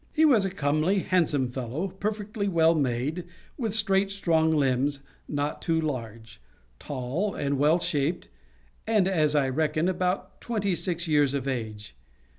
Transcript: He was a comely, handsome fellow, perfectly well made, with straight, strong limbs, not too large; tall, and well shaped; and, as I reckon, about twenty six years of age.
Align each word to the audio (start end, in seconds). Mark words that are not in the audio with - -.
He 0.11 0.25
was 0.25 0.45
a 0.45 0.49
comely, 0.49 0.97
handsome 0.97 1.51
fellow, 1.51 1.89
perfectly 1.89 2.47
well 2.47 2.73
made, 2.73 3.23
with 3.55 3.75
straight, 3.75 4.09
strong 4.09 4.49
limbs, 4.49 5.01
not 5.27 5.61
too 5.61 5.79
large; 5.79 6.41
tall, 6.79 7.35
and 7.35 7.59
well 7.59 7.77
shaped; 7.77 8.27
and, 8.87 9.07
as 9.07 9.35
I 9.35 9.47
reckon, 9.47 9.87
about 9.87 10.41
twenty 10.41 10.73
six 10.73 11.07
years 11.07 11.35
of 11.35 11.47
age. 11.47 11.93